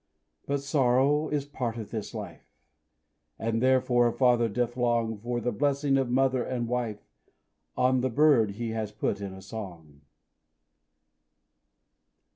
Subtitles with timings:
[0.47, 2.49] But sorrow is part of this life,
[3.37, 7.05] And, therefore, a father doth long For the blessing of mother and wife
[7.77, 10.01] On the bird he has put in a song.